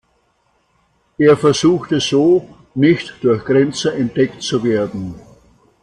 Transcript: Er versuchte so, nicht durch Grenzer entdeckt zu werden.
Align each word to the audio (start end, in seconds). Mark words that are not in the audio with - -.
Er 1.19 1.37
versuchte 1.37 1.99
so, 1.99 2.49
nicht 2.73 3.13
durch 3.21 3.45
Grenzer 3.45 3.93
entdeckt 3.93 4.41
zu 4.41 4.63
werden. 4.63 5.13